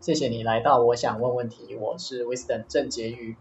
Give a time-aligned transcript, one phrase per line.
[0.00, 3.36] 谢谢你来到我想问问题，我是 Wisdom 郑婕妤。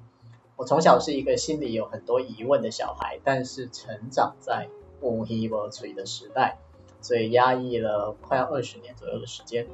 [0.57, 4.67] 我从小是一个心里有很多疑问的小孩，但是成长在
[4.99, 6.57] 乌黑无嘴的时代，
[6.99, 9.67] 所以压抑了快要二十年左右的时间。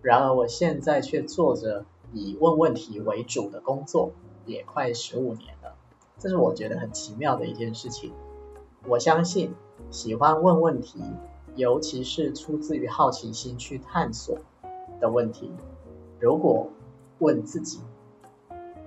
[0.00, 1.84] 然而我现在却做着
[2.14, 4.12] 以问问题为主的工作，
[4.46, 5.76] 也快十五年了。
[6.18, 8.14] 这是我觉得很奇妙的一件事情。
[8.86, 9.54] 我相信
[9.90, 11.02] 喜欢问问题，
[11.54, 14.38] 尤其是出自于好奇心去探索
[15.02, 15.52] 的问题，
[16.20, 16.70] 如果
[17.18, 17.80] 问自己，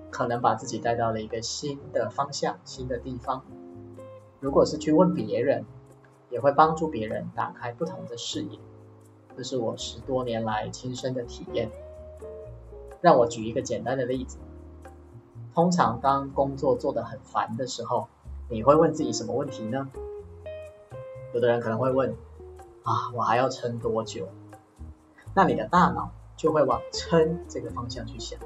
[0.10, 3.44] 可能把自己带到了一个新的方向、新的地方。
[4.42, 5.66] 如果是去问别人，
[6.30, 8.60] 也会帮助别人打开不同的视野。
[9.38, 11.70] 这是我十多年来亲身的体验。
[13.00, 14.38] 让我举一个简单的例子。
[15.54, 18.08] 通常当工作做得很烦的时候，
[18.50, 19.90] 你会问自己什么问题呢？
[21.34, 22.16] 有的人可能会问：
[22.84, 24.28] 啊，我还要撑多久？
[25.34, 26.12] 那你的大脑
[26.42, 28.40] 就会往撑这个方向去想。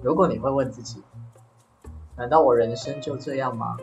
[0.00, 1.02] 如果你会问自己，
[2.16, 3.76] 难道我人生就这样吗？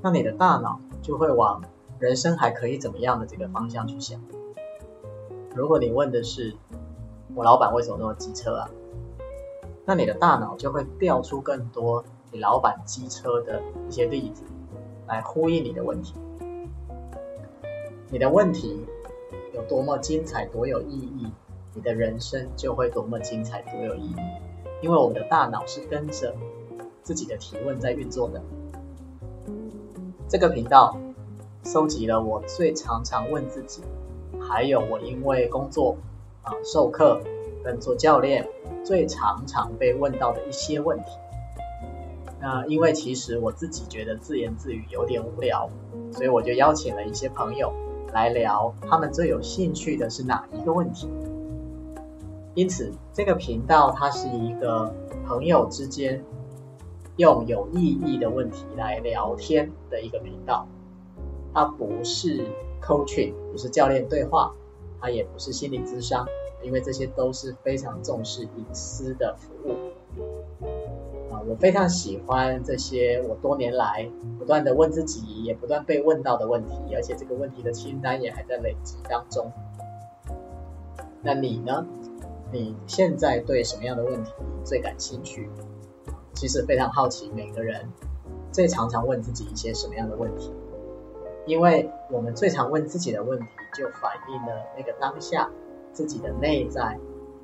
[0.00, 1.64] 那你的大脑就会往
[1.98, 4.20] 人生还可以怎么样的这个方向去想。
[5.52, 6.54] 如果你问的是，
[7.34, 8.70] 我老板为什么那么机车啊？
[9.84, 14.44] 那你的大脑就会调出更多你老板机车的一些例子，
[15.08, 16.14] 来呼应你的问题。
[18.10, 18.86] 你的问题
[19.52, 21.26] 有多么精彩、多有意义，
[21.74, 24.16] 你的人生就会多么精彩、多有意义。
[24.82, 26.34] 因为我们的大脑是跟着
[27.02, 28.42] 自己的提问在运作的。
[30.28, 30.96] 这个频道
[31.64, 33.82] 收集了我最常常问自己，
[34.40, 35.96] 还有我因为工作
[36.42, 37.20] 啊授课
[37.62, 38.48] 跟做教练
[38.82, 41.10] 最常常被问到的一些问题。
[42.40, 45.68] 那因为其实我自己觉得自言自语有点无聊，
[46.10, 47.70] 所以我就邀请了一些朋友
[48.14, 51.10] 来聊，他们最有兴趣的是哪一个问题。
[52.60, 54.92] 因此，这个频道它是一个
[55.26, 56.22] 朋友之间
[57.16, 60.68] 用有意义的问题来聊天的一个频道。
[61.54, 62.44] 它不是
[62.82, 64.52] coaching，不是教练对话，
[65.00, 66.26] 它也不是心理咨商，
[66.62, 69.72] 因为这些都是非常重视隐私的服务。
[71.32, 74.06] 啊，我非常喜欢这些我多年来
[74.38, 79.50] 不断的问自己，也不断被问到的问题，而且这个问题的清单也还在累积当中。
[81.22, 81.86] 那你呢？
[82.52, 84.32] 你现在对什么样的问题
[84.64, 85.48] 最感兴趣？
[86.34, 87.88] 其实非常好奇，每个人
[88.50, 90.52] 最常常问自己一些什么样的问题？
[91.46, 93.46] 因为我们最常问自己的问题，
[93.76, 95.48] 就反映了那个当下
[95.92, 96.98] 自己的内在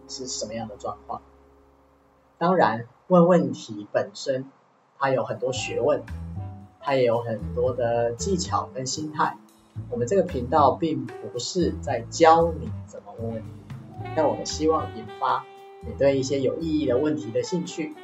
[0.08, 1.22] 是什么样的状况。
[2.38, 4.50] 当然，问问题本身
[4.98, 6.02] 它有很多学问，
[6.80, 9.38] 它也有很多的技巧跟心态。
[9.88, 13.48] 我们这个频道并不是在教你怎么问问题。
[14.14, 15.44] 但我们希望引发
[15.80, 17.94] 你对一些有意义的问题的兴趣。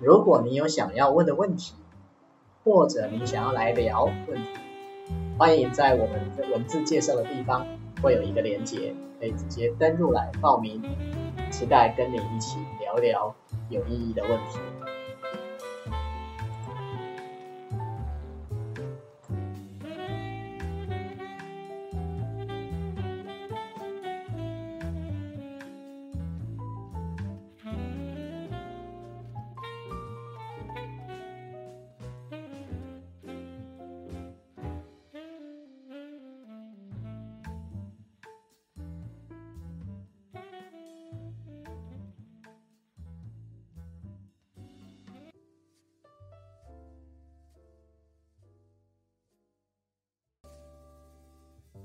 [0.00, 1.74] 如果你有想要问的问题，
[2.64, 4.60] 或者你想要来聊问题，
[5.38, 7.66] 欢迎在我们的文字介绍的地方
[8.02, 10.82] 会有一个连接，可以直接登入来报名。
[11.50, 13.34] 期待跟你一起聊聊
[13.68, 14.58] 有意义的问题。